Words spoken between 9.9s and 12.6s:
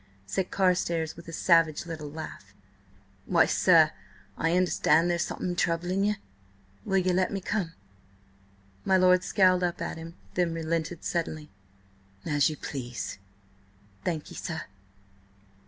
him, then relented suddenly. "As you